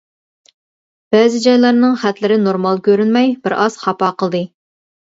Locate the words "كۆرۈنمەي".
2.91-3.33